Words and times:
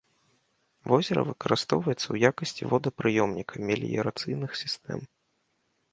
Возера 0.91 1.21
выкарыстоўваецца 1.29 2.03
ў 2.13 2.31
якасці 2.31 2.63
водапрыёмніка 2.71 3.53
меліярацыйных 3.69 4.51
сістэм. 4.63 4.99